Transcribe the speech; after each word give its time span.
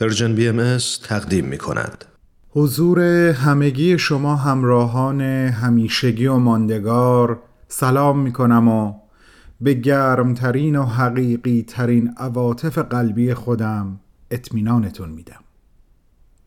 Persian 0.00 0.34
BM 0.34 0.78
تقدیم 1.02 1.44
می 1.44 1.58
کند. 1.58 2.04
حضور 2.50 3.00
همگی 3.30 3.98
شما 3.98 4.36
همراهان 4.36 5.20
همیشگی 5.20 6.26
و 6.26 6.36
ماندگار 6.36 7.38
سلام 7.68 8.18
می 8.18 8.32
کنم 8.32 8.68
و 8.68 8.94
به 9.60 9.74
گرمترین 9.74 10.76
و 10.76 10.84
حقیقی 10.84 11.62
ترین 11.62 12.14
عواطف 12.16 12.78
قلبی 12.78 13.34
خودم 13.34 14.00
اطمینانتون 14.30 15.08
میدم. 15.08 15.40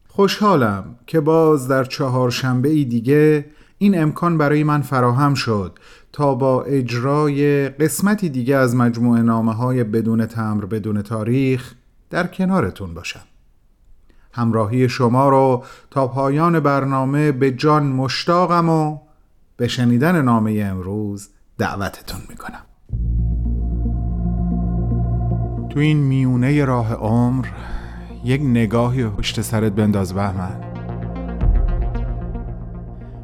خوشحالم 0.07 0.95
که 1.07 1.19
باز 1.19 1.67
در 1.67 1.83
چهارشنبه 1.83 2.69
ای 2.69 2.85
دیگه 2.85 3.45
این 3.77 4.01
امکان 4.01 4.37
برای 4.37 4.63
من 4.63 4.81
فراهم 4.81 5.33
شد 5.33 5.79
تا 6.11 6.35
با 6.35 6.63
اجرای 6.63 7.69
قسمتی 7.69 8.29
دیگه 8.29 8.55
از 8.55 8.75
مجموعه 8.75 9.21
نامه 9.21 9.53
های 9.53 9.83
بدون 9.83 10.25
تمبر 10.25 10.65
بدون 10.65 11.01
تاریخ 11.01 11.73
در 12.09 12.27
کنارتون 12.27 12.93
باشم. 12.93 13.21
همراهی 14.33 14.89
شما 14.89 15.29
رو 15.29 15.63
تا 15.91 16.07
پایان 16.07 16.59
برنامه 16.59 17.31
به 17.31 17.51
جان 17.51 17.83
مشتاقم 17.83 18.69
و 18.69 18.97
به 19.57 19.67
شنیدن 19.67 20.21
نامه 20.21 20.67
امروز 20.71 21.29
دعوتتون 21.57 22.21
می‌کنم. 22.29 22.63
تو 25.69 25.79
این 25.79 25.97
میونه 25.97 26.65
راه 26.65 26.93
عمر 26.93 27.47
یک 28.23 28.41
نگاهی 28.41 29.07
پشت 29.07 29.41
سرت 29.41 29.71
بنداز 29.71 30.13
بهمن. 30.13 30.70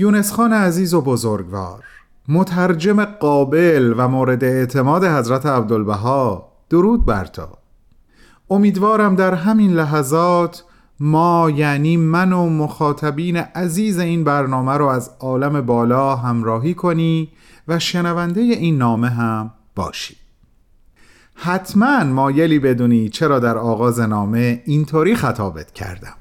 یونس 0.00 0.32
خان 0.32 0.52
عزیز 0.52 0.94
و 0.94 1.00
بزرگوار. 1.00 1.84
مترجم 2.28 3.04
قابل 3.04 3.94
و 3.96 4.08
مورد 4.08 4.44
اعتماد 4.44 5.04
حضرت 5.04 5.46
عبدالبها. 5.46 6.52
درود 6.70 7.06
بر 7.06 7.24
تو. 7.24 7.46
امیدوارم 8.50 9.16
در 9.16 9.34
همین 9.34 9.72
لحظات 9.72 10.64
ما 11.00 11.50
یعنی 11.50 11.96
من 11.96 12.32
و 12.32 12.48
مخاطبین 12.48 13.36
عزیز 13.36 13.98
این 13.98 14.24
برنامه 14.24 14.72
رو 14.72 14.86
از 14.86 15.10
عالم 15.20 15.60
بالا 15.60 16.16
همراهی 16.16 16.74
کنی 16.74 17.28
و 17.68 17.78
شنونده 17.78 18.40
این 18.40 18.78
نامه 18.78 19.08
هم 19.08 19.50
باشی. 19.74 20.16
حتما 21.34 22.04
مایلی 22.04 22.58
بدونی 22.58 23.08
چرا 23.08 23.38
در 23.38 23.58
آغاز 23.58 24.00
نامه 24.00 24.62
اینطوری 24.64 25.14
خطابت 25.14 25.72
کردم. 25.72 26.14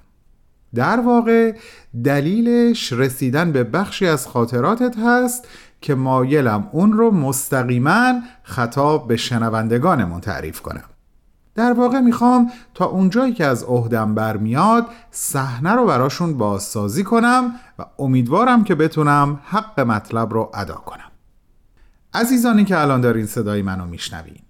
در 0.75 0.99
واقع 0.99 1.55
دلیلش 2.03 2.93
رسیدن 2.93 3.51
به 3.51 3.63
بخشی 3.63 4.07
از 4.07 4.27
خاطراتت 4.27 4.95
هست 4.97 5.47
که 5.81 5.95
مایلم 5.95 6.69
اون 6.71 6.93
رو 6.93 7.11
مستقیما 7.11 8.13
خطاب 8.43 9.07
به 9.07 9.17
شنوندگانمون 9.17 10.21
تعریف 10.21 10.61
کنم. 10.61 10.83
در 11.55 11.73
واقع 11.73 11.99
می‌خوام 11.99 12.51
تا 12.73 12.85
اونجایی 12.85 13.33
که 13.33 13.45
از 13.45 13.63
عهدم 13.63 14.15
برمیاد 14.15 14.85
صحنه 15.11 15.71
رو 15.71 15.85
براشون 15.85 16.37
بازسازی 16.37 17.03
کنم 17.03 17.51
و 17.79 17.85
امیدوارم 17.99 18.63
که 18.63 18.75
بتونم 18.75 19.39
حق 19.43 19.79
مطلب 19.79 20.33
رو 20.33 20.51
ادا 20.53 20.75
کنم. 20.75 21.11
عزیزانی 22.13 22.65
که 22.65 22.79
الان 22.79 23.01
دارین 23.01 23.25
صدای 23.25 23.61
منو 23.61 23.85
میشنوین 23.85 24.46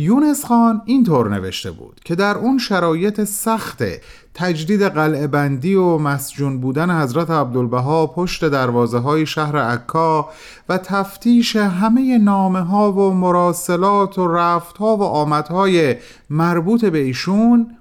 یونس 0.00 0.44
خان 0.44 0.82
اینطور 0.84 1.28
نوشته 1.28 1.70
بود 1.70 2.00
که 2.04 2.14
در 2.14 2.36
اون 2.36 2.58
شرایط 2.58 3.24
سخت 3.24 3.82
تجدید 4.34 4.82
قلعه 4.82 5.26
بندی 5.26 5.74
و 5.74 5.98
مسجون 5.98 6.60
بودن 6.60 7.02
حضرت 7.02 7.30
عبدالبها 7.30 8.06
پشت 8.06 8.48
دروازه 8.48 8.98
های 8.98 9.26
شهر 9.26 9.56
عکا 9.56 10.28
و 10.68 10.78
تفتیش 10.78 11.56
همه 11.56 12.18
نامه 12.18 12.60
ها 12.60 12.92
و 12.92 13.14
مراسلات 13.14 14.18
و 14.18 14.28
رفت 14.28 14.78
ها 14.78 14.96
و 14.96 15.02
آمدهای 15.02 15.96
مربوط 16.30 16.84
به 16.84 16.98
ایشون 16.98 17.77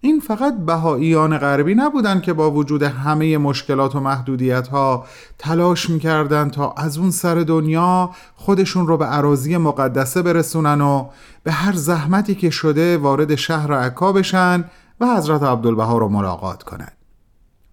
این 0.00 0.20
فقط 0.20 0.56
بهاییان 0.58 1.38
غربی 1.38 1.74
نبودند 1.74 2.22
که 2.22 2.32
با 2.32 2.50
وجود 2.50 2.82
همه 2.82 3.38
مشکلات 3.38 3.94
و 3.94 4.00
محدودیت 4.00 4.68
ها 4.68 5.06
تلاش 5.38 5.90
می‌کردند 5.90 6.50
تا 6.50 6.74
از 6.76 6.98
اون 6.98 7.10
سر 7.10 7.34
دنیا 7.34 8.10
خودشون 8.34 8.86
رو 8.86 8.96
به 8.96 9.04
عراضی 9.04 9.56
مقدسه 9.56 10.22
برسونن 10.22 10.80
و 10.80 11.08
به 11.42 11.52
هر 11.52 11.72
زحمتی 11.72 12.34
که 12.34 12.50
شده 12.50 12.98
وارد 12.98 13.34
شهر 13.34 13.72
عکا 13.72 14.12
بشن 14.12 14.64
و 15.00 15.16
حضرت 15.16 15.42
عبدالبها 15.42 15.98
رو 15.98 16.08
ملاقات 16.08 16.62
کنند 16.62 16.96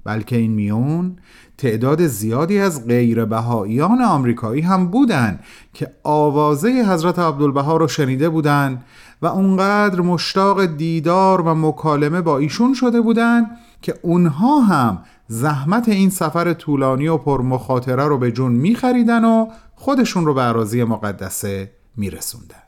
بلکه 0.04 0.36
این 0.36 0.52
میون 0.52 1.18
تعداد 1.58 2.08
زیادی 2.08 2.60
از 2.60 2.88
غیر 2.88 3.26
بهاییان 3.26 4.02
آمریکایی 4.02 4.62
هم 4.62 4.88
بودند 4.88 5.40
که 5.74 5.88
آوازه 6.04 6.70
حضرت 6.70 7.20
عبدالبها 7.20 7.78
رو 7.78 7.88
شنیده 7.88 8.30
بودند 8.30 8.84
و 9.22 9.26
اونقدر 9.26 10.02
مشتاق 10.02 10.66
دیدار 10.66 11.42
و 11.42 11.56
مکالمه 11.56 12.22
با 12.22 12.38
ایشون 12.38 12.74
شده 12.74 13.02
بودند 13.02 13.48
که 13.82 13.94
اونها 14.02 14.60
هم 14.60 15.00
زحمت 15.28 15.90
این 15.90 16.10
سفر 16.10 16.54
طولانی 16.54 17.08
و 17.08 17.18
پرمخاطره 17.18 18.04
رو 18.04 18.18
به 18.18 18.32
جون 18.32 18.52
میخریدن 18.52 19.26
و 19.26 19.48
خودشون 19.76 20.26
رو 20.26 20.34
به 20.34 20.42
عراضی 20.42 20.84
مقدسه 20.84 21.72
میرسوندن. 21.98 22.65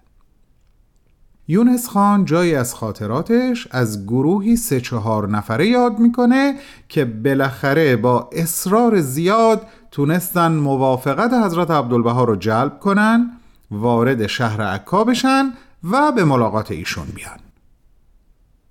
یونس 1.47 1.89
خان 1.89 2.25
جایی 2.25 2.55
از 2.55 2.75
خاطراتش 2.75 3.67
از 3.71 4.05
گروهی 4.05 4.55
سه 4.55 4.81
چهار 4.81 5.29
نفره 5.29 5.67
یاد 5.67 5.99
می‌کنه 5.99 6.55
که 6.89 7.05
بالاخره 7.05 7.95
با 7.95 8.29
اصرار 8.31 9.01
زیاد 9.01 9.61
تونستن 9.91 10.51
موافقت 10.51 11.33
حضرت 11.33 11.71
عبدالبها 11.71 12.23
رو 12.23 12.35
جلب 12.35 12.79
کنن 12.79 13.31
وارد 13.71 14.27
شهر 14.27 14.61
عکا 14.61 15.03
بشن 15.03 15.53
و 15.91 16.11
به 16.11 16.23
ملاقات 16.23 16.71
ایشون 16.71 17.05
بیان. 17.15 17.39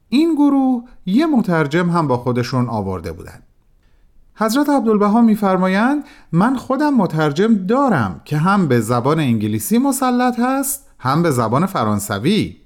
این 0.08 0.34
گروه 0.34 0.82
یه 1.06 1.26
مترجم 1.26 1.90
هم 1.90 2.08
با 2.08 2.16
خودشون 2.16 2.68
آورده 2.68 3.12
بودن. 3.12 3.42
حضرت 4.34 4.68
عبدالبها 4.68 5.20
میفرمایند 5.20 6.04
من 6.32 6.56
خودم 6.56 6.94
مترجم 6.94 7.54
دارم 7.54 8.20
که 8.24 8.36
هم 8.36 8.68
به 8.68 8.80
زبان 8.80 9.20
انگلیسی 9.20 9.78
مسلط 9.78 10.40
هست 10.40 10.86
هم 10.98 11.22
به 11.22 11.30
زبان 11.30 11.66
فرانسوی. 11.66 12.56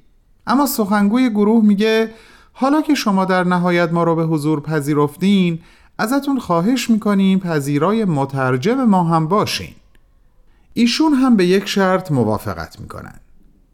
اما 0.47 0.67
سخنگوی 0.67 1.31
گروه 1.31 1.65
میگه 1.65 2.11
حالا 2.53 2.83
که 2.83 2.95
شما 2.95 3.25
در 3.25 3.45
نهایت 3.45 3.93
ما 3.93 4.05
رو 4.05 4.17
به 4.17 4.25
حضور 4.25 4.61
پذیرفتین 4.61 5.59
ازتون 5.99 6.39
خواهش 6.39 6.91
می‌کنیم 6.91 7.39
پذیرای 7.39 8.05
مترجم 8.05 8.84
ما 8.84 9.05
هم 9.05 9.28
باشین. 9.28 9.75
ایشون 10.75 11.12
هم 11.12 11.37
به 11.37 11.47
یک 11.47 11.67
شرط 11.67 12.12
موافقت 12.12 12.81
می‌کنن. 12.81 13.15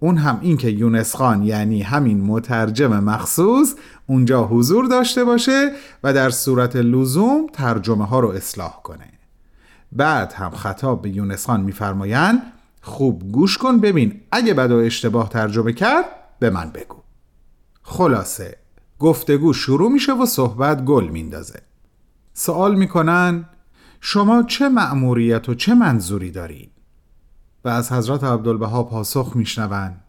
اون 0.01 0.17
هم 0.17 0.39
این 0.43 0.57
که 0.57 0.69
یونس 0.69 1.17
خان 1.17 1.43
یعنی 1.43 1.83
همین 1.83 2.21
مترجم 2.21 3.05
مخصوص 3.05 3.75
اونجا 4.07 4.45
حضور 4.45 4.85
داشته 4.87 5.25
باشه 5.25 5.73
و 6.05 6.13
در 6.13 6.31
صورت 6.31 6.77
لزوم 6.77 7.47
ترجمه 7.53 8.07
ها 8.07 8.21
رو 8.21 8.29
اصلاح 8.29 8.83
کنه. 8.83 9.09
بعد 9.93 10.33
هم 10.33 10.51
خطاب 10.51 11.03
به 11.03 11.11
یونس 11.11 11.47
خان 11.47 11.61
میفرمایند 11.61 12.43
خوب 12.83 13.33
گوش 13.33 13.59
کن 13.59 13.79
ببین 13.79 14.21
اگه 14.33 14.55
بد 14.55 14.73
و 14.73 14.77
اشتباه 14.77 15.29
ترجمه 15.29 15.73
کرد 15.73 16.05
به 16.39 16.51
من 16.51 16.71
بگو. 16.71 16.97
خلاصه 17.83 18.57
گفتگو 18.99 19.53
شروع 19.53 19.93
میشه 19.93 20.13
و 20.13 20.27
صحبت 20.27 20.85
گل 20.85 21.09
میندازه. 21.09 21.63
سوال 22.35 22.75
می‌کنن 22.75 23.49
شما 24.01 24.43
چه 24.43 24.69
مأموریت 24.69 25.49
و 25.49 25.55
چه 25.55 25.75
منظوری 25.75 26.31
دارید 26.31 26.73
و 27.65 27.69
از 27.69 27.93
حضرت 27.93 28.25
عبدالبها 28.25 28.83
پاسخ 28.83 29.33
میشنوند 29.35 30.05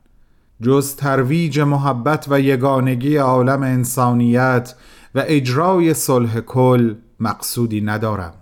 جز 0.61 0.95
ترویج 0.95 1.59
محبت 1.59 2.25
و 2.29 2.39
یگانگی 2.39 3.17
عالم 3.17 3.63
انسانیت 3.63 4.75
و 5.15 5.23
اجرای 5.25 5.93
صلح 5.93 6.39
کل 6.39 6.95
مقصودی 7.19 7.81
ندارم. 7.81 8.33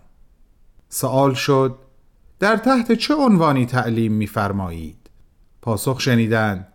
سوال 0.90 1.34
شد 1.34 1.76
در 2.40 2.58
تحت 2.58 2.92
چه 2.92 3.16
عنوانی 3.16 3.66
تعلیم 3.66 4.12
میفرمایید؟ 4.12 5.10
پاسخ 5.62 6.02
شنیدند 6.02 6.68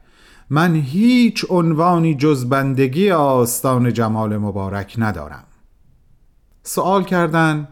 من 0.52 0.75
هیچ 0.75 1.47
عنوانی 1.50 2.14
جز 2.14 2.49
بندگی 2.49 3.11
آستان 3.11 3.93
جمال 3.93 4.37
مبارک 4.37 4.94
ندارم. 4.99 5.44
سوال 6.62 7.05
کردند 7.05 7.69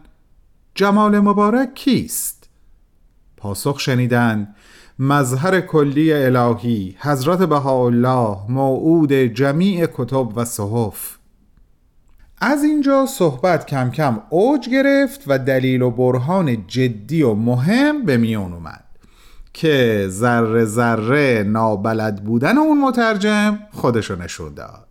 جمال 0.75 1.19
مبارک 1.19 1.75
کیست؟ 1.75 2.49
پاسخ 3.37 3.79
شنیدند 3.79 4.55
مظهر 4.99 5.61
کلی 5.61 6.13
الهی 6.13 6.95
حضرت 6.99 7.39
بهاءالله 7.39 8.37
موعود 8.49 9.13
جمیع 9.13 9.85
کتب 9.85 10.37
و 10.37 10.45
صحف. 10.45 11.17
از 12.41 12.63
اینجا 12.63 13.05
صحبت 13.05 13.65
کم 13.65 13.91
کم 13.91 14.21
اوج 14.29 14.69
گرفت 14.69 15.23
و 15.27 15.39
دلیل 15.39 15.81
و 15.81 15.91
برهان 15.91 16.67
جدی 16.67 17.23
و 17.23 17.33
مهم 17.33 18.05
به 18.05 18.17
میون 18.17 18.53
اومد. 18.53 18.88
که 19.53 20.05
ذره 20.09 20.65
ذره 20.65 21.43
نابلد 21.47 22.23
بودن 22.23 22.57
اون 22.57 22.81
مترجم 22.81 23.59
خودشو 23.71 24.15
نشون 24.15 24.53
داد. 24.53 24.87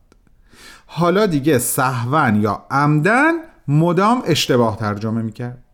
حالا 0.87 1.27
دیگه 1.27 1.59
صحون 1.59 2.43
یا 2.43 2.63
عمدن 2.71 3.33
مدام 3.69 4.23
اشتباه 4.27 4.77
ترجمه 4.77 5.23
می‌کرد. 5.23 5.65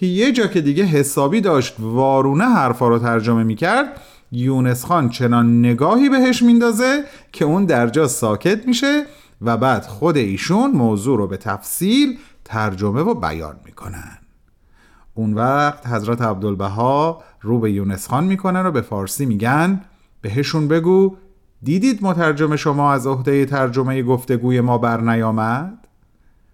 یه 0.00 0.32
جا 0.32 0.46
که 0.46 0.60
دیگه 0.60 0.84
حسابی 0.84 1.40
داشت 1.40 1.74
وارونه 1.78 2.44
حرفا 2.44 2.88
رو 2.88 2.98
ترجمه 2.98 3.42
می‌کرد 3.42 4.00
یونس 4.32 4.84
خان 4.84 5.08
چنان 5.08 5.58
نگاهی 5.58 6.08
بهش 6.08 6.42
میندازه 6.42 7.04
که 7.32 7.44
اون 7.44 7.64
درجا 7.64 8.08
ساکت 8.08 8.66
میشه 8.66 9.04
و 9.42 9.56
بعد 9.56 9.82
خود 9.86 10.16
ایشون 10.16 10.70
موضوع 10.70 11.18
رو 11.18 11.26
به 11.26 11.36
تفصیل 11.36 12.18
ترجمه 12.44 13.00
و 13.00 13.14
بیان 13.14 13.56
می‌کنن. 13.64 14.18
اون 15.14 15.34
وقت 15.34 15.86
حضرت 15.86 16.22
عبدالبها 16.22 17.22
رو 17.42 17.58
به 17.58 17.72
یونس 17.72 18.08
خان 18.08 18.24
می‌کنن 18.24 18.66
و 18.66 18.70
به 18.70 18.80
فارسی 18.80 19.26
میگن 19.26 19.80
بهشون 20.20 20.68
بگو 20.68 21.16
دیدید 21.62 21.98
مترجم 22.02 22.56
شما 22.56 22.92
از 22.92 23.06
عهده 23.06 23.46
ترجمه 23.46 24.02
گفتگوی 24.02 24.60
ما 24.60 24.78
بر 24.78 25.00
نیامد؟ 25.00 25.78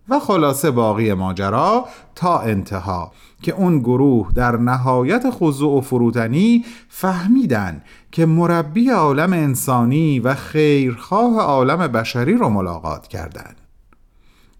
و 0.08 0.20
خلاصه 0.20 0.70
باقی 0.70 1.14
ماجرا 1.14 1.84
تا 2.14 2.38
انتها 2.38 3.12
که 3.42 3.52
اون 3.52 3.78
گروه 3.78 4.32
در 4.34 4.56
نهایت 4.56 5.30
خضوع 5.30 5.78
و 5.78 5.80
فروتنی 5.80 6.64
فهمیدن 6.88 7.82
که 8.12 8.26
مربی 8.26 8.90
عالم 8.90 9.32
انسانی 9.32 10.20
و 10.20 10.34
خیرخواه 10.34 11.38
عالم 11.38 11.88
بشری 11.88 12.34
رو 12.34 12.48
ملاقات 12.48 13.06
کردند. 13.06 13.56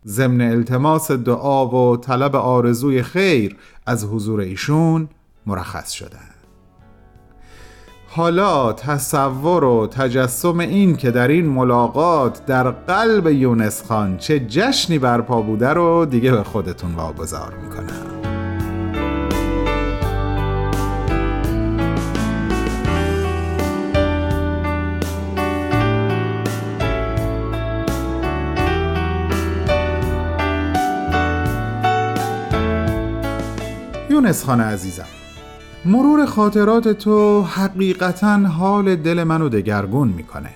ضمن 0.07 0.41
التماس 0.41 1.11
دعا 1.11 1.69
و 1.69 1.97
طلب 1.97 2.37
آرزوی 2.37 3.03
خیر 3.03 3.57
از 3.87 4.05
حضور 4.05 4.41
ایشون 4.41 5.09
مرخص 5.47 5.91
شدند. 5.91 6.35
حالا 8.09 8.73
تصور 8.73 9.65
و 9.65 9.87
تجسم 9.87 10.61
این 10.61 10.97
که 10.97 11.11
در 11.11 11.29
این 11.29 11.47
ملاقات 11.47 12.47
در 12.47 12.71
قلب 12.71 13.27
یونس 13.27 13.85
خان 13.85 14.17
چه 14.17 14.41
جشنی 14.41 14.99
برپا 14.99 15.43
بوده 15.43 15.69
رو 15.69 16.07
دیگه 16.07 16.33
به 16.33 16.43
خودتون 16.43 16.95
واگذار 16.95 17.55
می‌کنم 17.55 18.27
یونس 34.11 34.45
خان 34.45 34.61
عزیزم 34.61 35.07
مرور 35.87 36.27
خاطرات 36.27 36.89
تو 36.89 37.43
حقیقتا 37.43 38.39
حال 38.39 38.97
دل 38.97 39.25
منو 39.25 39.49
دگرگون 39.49 40.09
می‌کنه. 40.09 40.51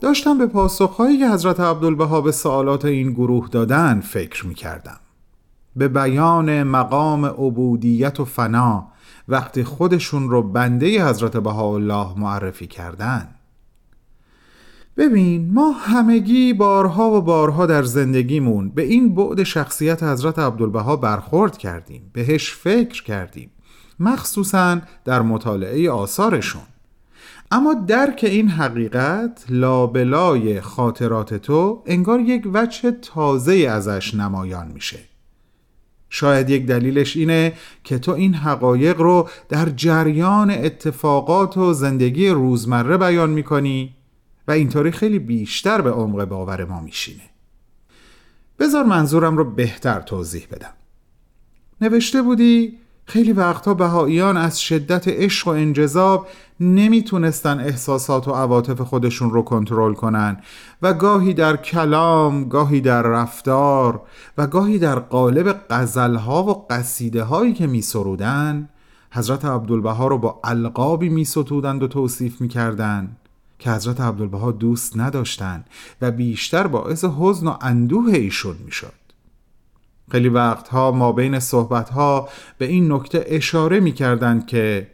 داشتم 0.00 0.38
به 0.38 0.46
پاسخهایی 0.46 1.18
که 1.18 1.28
حضرت 1.28 1.60
عبدالبها 1.60 2.20
به 2.20 2.32
سوالات 2.32 2.84
این 2.84 3.12
گروه 3.12 3.48
دادن 3.48 4.00
فکر 4.00 4.46
می‌کردم. 4.46 5.00
به 5.76 5.88
بیان 5.88 6.62
مقام 6.62 7.24
عبودیت 7.24 8.20
و 8.20 8.24
فنا 8.24 8.86
وقتی 9.28 9.64
خودشون 9.64 10.30
رو 10.30 10.42
بنده 10.42 11.08
حضرت 11.08 11.36
بهاءالله 11.36 12.18
معرفی 12.18 12.66
کردن. 12.66 13.28
ببین 14.96 15.50
ما 15.52 15.72
همگی 15.72 16.52
بارها 16.52 17.10
و 17.10 17.20
بارها 17.20 17.66
در 17.66 17.82
زندگیمون 17.82 18.68
به 18.68 18.82
این 18.82 19.14
بعد 19.14 19.42
شخصیت 19.42 20.02
حضرت 20.02 20.38
عبدالبها 20.38 20.96
برخورد 20.96 21.58
کردیم 21.58 22.10
بهش 22.12 22.52
فکر 22.54 23.02
کردیم. 23.02 23.50
مخصوصا 24.00 24.80
در 25.04 25.22
مطالعه 25.22 25.90
آثارشون. 25.90 26.62
اما 27.50 27.74
درک 27.74 28.24
این 28.28 28.48
حقیقت 28.48 29.44
لابلای 29.48 30.60
خاطرات 30.60 31.34
تو 31.34 31.82
انگار 31.86 32.20
یک 32.20 32.48
وجه 32.54 32.90
تازه 32.90 33.54
ازش 33.54 34.14
نمایان 34.14 34.68
میشه. 34.68 34.98
شاید 36.10 36.50
یک 36.50 36.66
دلیلش 36.66 37.16
اینه 37.16 37.52
که 37.84 37.98
تو 37.98 38.12
این 38.12 38.34
حقایق 38.34 39.00
رو 39.00 39.28
در 39.48 39.68
جریان 39.68 40.50
اتفاقات 40.50 41.56
و 41.56 41.72
زندگی 41.72 42.28
روزمره 42.28 42.96
بیان 42.96 43.30
می‌کنی 43.30 43.94
و 44.48 44.52
اینطوری 44.52 44.90
خیلی 44.90 45.18
بیشتر 45.18 45.80
به 45.80 45.90
عمق 45.90 46.24
باور 46.24 46.64
ما 46.64 46.80
میشینه. 46.80 47.22
بذار 48.58 48.84
منظورم 48.84 49.36
رو 49.36 49.44
بهتر 49.50 50.00
توضیح 50.00 50.46
بدم. 50.50 50.72
نوشته 51.80 52.22
بودی 52.22 52.78
خیلی 53.08 53.32
وقتها 53.32 53.74
بهاییان 53.74 54.36
از 54.36 54.60
شدت 54.60 55.08
عشق 55.08 55.48
و 55.48 55.50
انجذاب 55.50 56.28
نمی‌تونستن 56.60 57.60
احساسات 57.60 58.28
و 58.28 58.32
عواطف 58.32 58.80
خودشون 58.80 59.30
رو 59.30 59.42
کنترل 59.42 59.94
کنن 59.94 60.36
و 60.82 60.92
گاهی 60.92 61.34
در 61.34 61.56
کلام، 61.56 62.48
گاهی 62.48 62.80
در 62.80 63.02
رفتار 63.02 64.02
و 64.38 64.46
گاهی 64.46 64.78
در 64.78 64.98
قالب 64.98 65.60
غزلها 65.70 66.42
و 66.42 66.66
قصیده 66.70 67.22
هایی 67.22 67.52
که 67.52 67.66
می 67.66 67.82
سرودن 67.82 68.68
حضرت 69.10 69.44
عبدالبها 69.44 70.06
رو 70.06 70.18
با 70.18 70.40
القابی 70.44 71.08
می 71.08 71.24
ستودند 71.24 71.82
و 71.82 71.88
توصیف 71.88 72.40
می 72.40 72.48
کردن 72.48 73.16
که 73.58 73.70
حضرت 73.70 74.00
عبدالبها 74.00 74.52
دوست 74.52 74.96
نداشتند 74.96 75.66
و 76.02 76.10
بیشتر 76.10 76.66
باعث 76.66 77.04
حزن 77.04 77.46
و 77.46 77.56
اندوه 77.60 78.12
ایشون 78.14 78.56
می 78.64 78.72
شد. 78.72 79.05
خیلی 80.10 80.28
وقتها 80.28 80.92
ما 80.92 81.12
بین 81.12 81.38
صحبتها 81.38 82.28
به 82.58 82.66
این 82.66 82.92
نکته 82.92 83.24
اشاره 83.26 83.80
می 83.80 83.92
کردند 83.92 84.46
که 84.46 84.86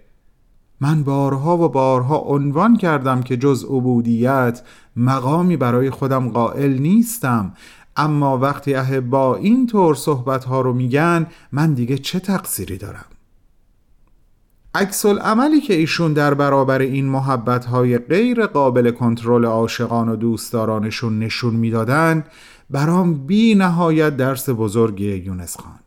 من 0.81 1.05
بارها 1.05 1.59
و 1.59 1.69
بارها 1.69 2.17
عنوان 2.17 2.77
کردم 2.77 3.23
که 3.23 3.37
جز 3.37 3.65
عبودیت 3.65 4.63
مقامی 4.97 5.57
برای 5.57 5.91
خودم 5.91 6.29
قائل 6.29 6.79
نیستم. 6.79 7.53
اما 7.97 8.39
وقتی 8.39 9.01
با 9.01 9.37
این 9.37 9.67
طور 9.67 9.95
صحبتها 9.95 10.61
رو 10.61 10.73
میگن 10.73 11.27
من 11.53 11.75
دیگه 11.75 11.99
چه 11.99 12.21
تقصیری 12.21 12.79
دارم؟ 12.79 13.05
عکس 14.75 15.07
عملی 15.07 15.61
که 15.61 15.75
ایشون 15.75 16.13
در 16.13 16.35
برابر 16.35 16.79
این 16.79 17.07
محبت 17.07 17.65
های 17.65 17.99
غیر 17.99 18.47
قابل 18.47 18.91
کنترل 18.91 19.45
عاشقان 19.45 20.09
و 20.09 20.17
دوستدارانشون 20.17 21.19
نشون 21.19 21.55
می‌دادن 21.55 22.25
برام 22.73 23.15
بی 23.15 23.55
نهایت 23.55 24.17
درس 24.17 24.49
بزرگی 24.49 25.15
یونس 25.15 25.57
خان. 25.61 25.79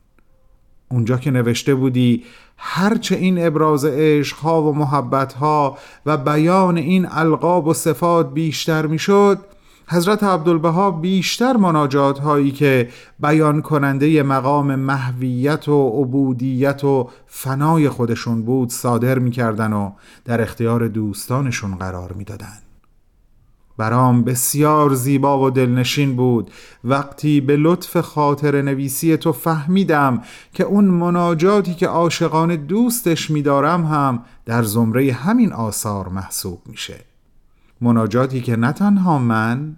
اونجا 0.92 1.18
که 1.18 1.32
نوشته 1.32 1.76
بودی 1.76 2.24
هرچه 2.58 3.16
این 3.16 3.48
ابراز 3.48 3.86
عشقها 3.86 4.64
و 4.64 4.76
محبتها 4.76 5.78
و 6.06 6.18
بیان 6.18 6.78
این 6.78 7.08
القاب 7.12 7.68
و 7.68 7.74
صفات 7.74 8.34
بیشتر 8.34 8.86
می‌شد 8.86 9.40
حضرت 9.88 10.24
عبدالبها 10.24 10.92
بیشتر 10.92 11.58
مناجات 11.58 12.20
هایی 12.20 12.52
که 12.52 12.90
بیان 13.20 13.62
کننده 13.62 14.24
مقام 14.24 14.76
محویت 14.76 15.70
و 15.70 15.90
عبودیت 15.90 16.84
و 16.84 17.10
فنای 17.28 17.90
خودشون 17.90 18.42
بود 18.42 18.70
صادر 18.70 19.20
می‌کردن 19.20 19.74
و 19.74 19.92
در 20.26 20.42
اختیار 20.42 20.88
دوستانشون 20.88 21.76
قرار 21.76 22.14
می‌دادن. 22.14 22.65
برام 23.78 24.24
بسیار 24.24 24.94
زیبا 24.94 25.40
و 25.46 25.50
دلنشین 25.50 26.16
بود. 26.16 26.52
وقتی 26.84 27.42
به 27.42 27.56
لطف 27.56 27.98
خاطر 27.98 28.62
نویسی 28.62 29.18
تو 29.18 29.32
فهمیدم 29.32 30.22
که 30.54 30.64
اون 30.64 30.86
مناجاتی 30.86 31.74
که 31.74 31.88
عاشقان 31.88 32.56
دوستش 32.56 33.32
میدارم 33.32 33.86
هم 33.86 34.24
در 34.46 34.64
زمره 34.64 35.14
همین 35.14 35.54
آثار 35.54 36.08
محسوب 36.08 36.62
میشه. 36.66 37.00
مناجاتی 37.82 38.42
که 38.42 38.56
نه 38.56 38.72
تنها 38.72 39.20
من 39.20 39.76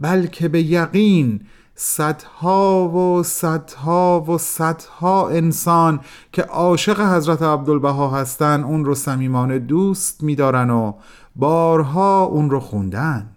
بلکه 0.00 0.48
به 0.48 0.62
یقین 0.62 1.40
صدها 1.74 2.88
و 2.88 3.22
صدها 3.22 4.20
و 4.28 4.38
صدها 4.38 5.28
انسان 5.28 6.00
که 6.32 6.42
عاشق 6.42 7.00
حضرت 7.00 7.42
عبدالبها 7.42 8.10
هستن 8.10 8.64
اون 8.64 8.84
رو 8.84 8.94
صمیمانه 8.94 9.58
دوست 9.58 10.22
میدارن 10.22 10.70
و 10.70 10.92
بارها 11.36 12.24
اون 12.24 12.50
رو 12.50 12.60
خوندن. 12.60 13.30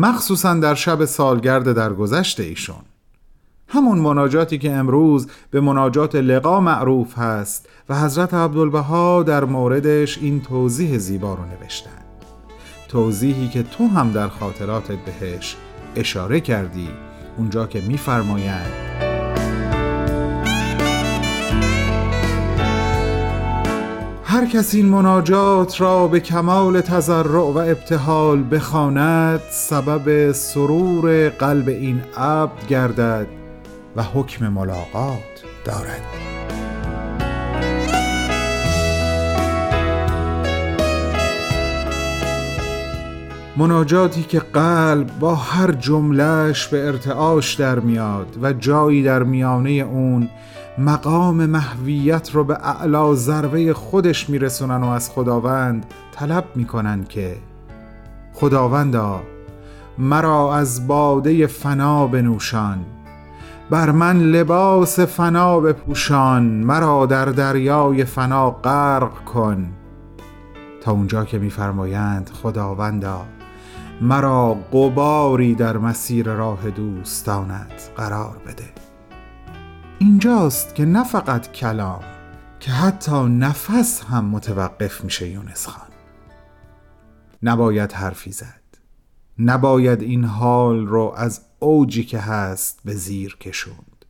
مخصوصا 0.00 0.54
در 0.54 0.74
شب 0.74 1.04
سالگرد 1.04 1.72
درگذشت 1.72 2.40
ایشون 2.40 2.82
همون 3.68 3.98
مناجاتی 3.98 4.58
که 4.58 4.72
امروز 4.72 5.28
به 5.50 5.60
مناجات 5.60 6.14
لقا 6.14 6.60
معروف 6.60 7.18
هست 7.18 7.68
و 7.88 8.00
حضرت 8.00 8.34
عبدالبها 8.34 9.22
در 9.22 9.44
موردش 9.44 10.18
این 10.18 10.40
توضیح 10.40 10.98
زیبا 10.98 11.34
رو 11.34 11.44
نوشتن 11.44 11.90
توضیحی 12.88 13.48
که 13.48 13.62
تو 13.62 13.86
هم 13.86 14.12
در 14.12 14.28
خاطراتت 14.28 14.98
بهش 14.98 15.56
اشاره 15.96 16.40
کردی 16.40 16.88
اونجا 17.36 17.66
که 17.66 17.80
میفرمایند 17.80 18.87
هر 24.38 24.46
کس 24.46 24.74
این 24.74 24.86
مناجات 24.86 25.80
را 25.80 26.08
به 26.08 26.20
کمال 26.20 26.80
تضرع 26.80 27.40
و 27.40 27.58
ابتحال 27.58 28.44
بخواند 28.50 29.40
سبب 29.50 30.32
سرور 30.32 31.28
قلب 31.28 31.68
این 31.68 32.02
عبد 32.16 32.66
گردد 32.68 33.26
و 33.96 34.02
حکم 34.02 34.48
ملاقات 34.48 35.44
دارد. 35.64 36.02
مناجاتی 43.56 44.22
که 44.22 44.38
قلب 44.38 45.18
با 45.20 45.34
هر 45.34 45.72
جملهش 45.72 46.66
به 46.66 46.86
ارتعاش 46.86 47.54
در 47.54 47.78
میاد 47.78 48.38
و 48.42 48.52
جایی 48.52 49.02
در 49.02 49.22
میانه 49.22 49.70
اون 49.70 50.28
مقام 50.78 51.46
محویت 51.46 52.30
رو 52.34 52.44
به 52.44 52.54
اعلا 52.54 53.14
ضربه 53.14 53.74
خودش 53.74 54.30
میرسونن 54.30 54.82
و 54.82 54.88
از 54.88 55.10
خداوند 55.10 55.86
طلب 56.12 56.44
می‌کنن 56.54 57.04
که 57.04 57.36
خداوندا 58.34 59.20
مرا 59.98 60.54
از 60.54 60.86
باده 60.86 61.46
فنا 61.46 62.06
بنوشان 62.06 62.84
بر 63.70 63.90
من 63.90 64.18
لباس 64.18 65.00
فنا 65.00 65.60
بپوشان 65.60 66.42
مرا 66.42 67.06
در 67.06 67.24
دریای 67.24 68.04
فنا 68.04 68.50
غرق 68.50 69.24
کن. 69.24 69.68
تا 70.82 70.92
اونجا 70.92 71.24
که 71.24 71.38
میفرمایند 71.38 72.30
خداوندا 72.42 73.26
مرا 74.00 74.54
قباری 74.72 75.54
در 75.54 75.76
مسیر 75.76 76.26
راه 76.26 76.70
دوستانت 76.70 77.90
قرار 77.96 78.36
بده. 78.46 78.77
اینجاست 80.00 80.74
که 80.74 80.84
نه 80.84 81.04
فقط 81.04 81.52
کلام 81.52 82.02
که 82.60 82.70
حتی 82.70 83.22
نفس 83.22 84.04
هم 84.04 84.24
متوقف 84.24 85.04
میشه 85.04 85.28
یونس 85.28 85.66
خان. 85.66 85.88
نباید 87.42 87.92
حرفی 87.92 88.32
زد. 88.32 88.62
نباید 89.38 90.02
این 90.02 90.24
حال 90.24 90.86
رو 90.86 91.14
از 91.16 91.40
اوجی 91.58 92.04
که 92.04 92.18
هست 92.18 92.80
به 92.84 92.94
زیر 92.94 93.36
کشوند. 93.36 94.04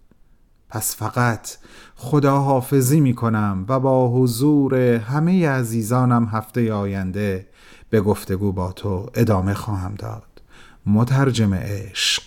پس 0.68 0.96
فقط 0.96 1.48
خدا 1.94 2.40
حافظی 2.40 3.00
می 3.00 3.14
کنم 3.14 3.64
و 3.68 3.80
با 3.80 4.08
حضور 4.08 4.74
همه 4.96 5.48
عزیزانم 5.48 6.24
هفته 6.24 6.72
آینده 6.72 7.48
به 7.90 8.00
گفتگو 8.00 8.52
با 8.52 8.72
تو 8.72 9.10
ادامه 9.14 9.54
خواهم 9.54 9.94
داد. 9.94 10.42
مترجم 10.86 11.54
عشق 11.54 12.22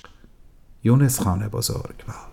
یونس 0.84 1.20
خانه 1.20 1.48
بزرگوار. 1.48 2.31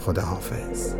خداحافظ. 0.00 0.94